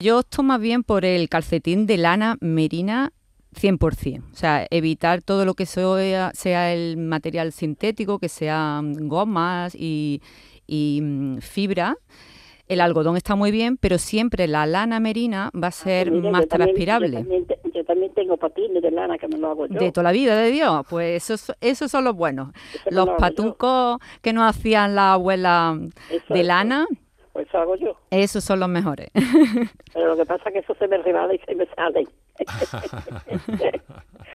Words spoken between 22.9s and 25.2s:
Los lo yo. patucos que nos hacían la